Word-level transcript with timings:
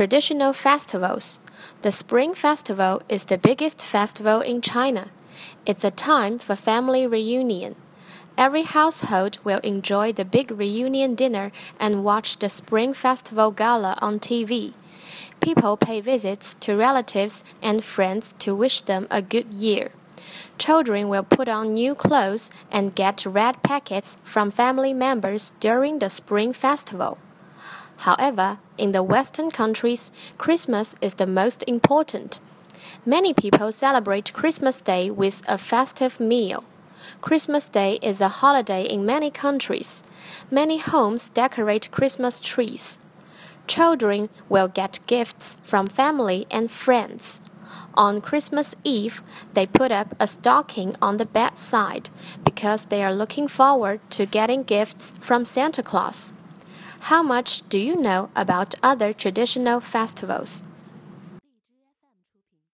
Traditional 0.00 0.52
festivals. 0.52 1.40
The 1.82 1.90
Spring 1.90 2.32
Festival 2.32 3.02
is 3.08 3.24
the 3.24 3.36
biggest 3.36 3.82
festival 3.82 4.40
in 4.40 4.60
China. 4.62 5.08
It's 5.66 5.82
a 5.82 5.90
time 5.90 6.38
for 6.38 6.54
family 6.54 7.04
reunion. 7.04 7.74
Every 8.36 8.62
household 8.62 9.38
will 9.42 9.58
enjoy 9.64 10.12
the 10.12 10.24
big 10.24 10.52
reunion 10.52 11.16
dinner 11.16 11.50
and 11.80 12.04
watch 12.04 12.38
the 12.38 12.48
Spring 12.48 12.94
Festival 12.94 13.50
gala 13.50 13.98
on 14.00 14.20
TV. 14.20 14.74
People 15.40 15.76
pay 15.76 16.00
visits 16.00 16.54
to 16.60 16.76
relatives 16.76 17.42
and 17.60 17.82
friends 17.82 18.36
to 18.38 18.54
wish 18.54 18.82
them 18.82 19.08
a 19.10 19.20
good 19.20 19.52
year. 19.52 19.90
Children 20.58 21.08
will 21.08 21.24
put 21.24 21.48
on 21.48 21.74
new 21.74 21.96
clothes 21.96 22.52
and 22.70 22.94
get 22.94 23.26
red 23.26 23.64
packets 23.64 24.16
from 24.22 24.52
family 24.52 24.94
members 24.94 25.50
during 25.58 25.98
the 25.98 26.08
Spring 26.08 26.52
Festival. 26.52 27.18
However, 27.98 28.58
in 28.76 28.92
the 28.92 29.02
Western 29.02 29.50
countries, 29.50 30.10
Christmas 30.38 30.94
is 31.00 31.14
the 31.14 31.26
most 31.26 31.64
important. 31.66 32.40
Many 33.04 33.34
people 33.34 33.72
celebrate 33.72 34.32
Christmas 34.32 34.80
Day 34.80 35.10
with 35.10 35.42
a 35.48 35.58
festive 35.58 36.20
meal. 36.20 36.64
Christmas 37.20 37.68
Day 37.68 37.98
is 38.02 38.20
a 38.20 38.28
holiday 38.28 38.82
in 38.82 39.04
many 39.04 39.30
countries. 39.30 40.02
Many 40.50 40.78
homes 40.78 41.28
decorate 41.28 41.90
Christmas 41.90 42.40
trees. 42.40 42.98
Children 43.66 44.30
will 44.48 44.68
get 44.68 45.00
gifts 45.06 45.56
from 45.62 45.86
family 45.86 46.46
and 46.50 46.70
friends. 46.70 47.40
On 47.94 48.20
Christmas 48.20 48.74
Eve, 48.84 49.22
they 49.54 49.66
put 49.66 49.90
up 49.90 50.14
a 50.20 50.26
stocking 50.26 50.94
on 51.02 51.16
the 51.16 51.26
bedside 51.26 52.10
because 52.44 52.86
they 52.86 53.02
are 53.02 53.12
looking 53.12 53.48
forward 53.48 54.00
to 54.10 54.24
getting 54.24 54.62
gifts 54.62 55.12
from 55.20 55.44
Santa 55.44 55.82
Claus. 55.82 56.32
How 57.00 57.22
much 57.22 57.68
do 57.68 57.78
you 57.78 57.96
know 57.96 58.28
about 58.36 58.74
other 58.82 59.12
traditional 59.12 59.80
festivals? 59.80 60.62